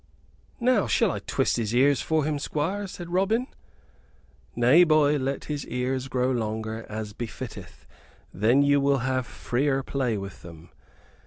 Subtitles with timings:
[0.59, 3.45] "Now shall I twist his ears for him, Squire?" said Robin.
[4.55, 7.85] "Nay, boy, let his ears grow longer, as befitteth;
[8.33, 10.69] then you will have freer play with them.